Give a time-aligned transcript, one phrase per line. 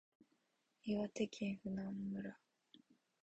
[0.83, 2.35] 岩手県普代村